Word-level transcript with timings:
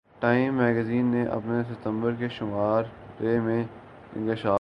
time 0.19 0.55
magazine 0.55 1.05
نے 1.05 1.23
اپنے 1.23 1.61
ستمبر 1.69 2.11
کے 2.19 2.27
شمارے 2.29 3.39
میں 3.39 3.63
انکشاف 4.15 4.35
کیا 4.35 4.49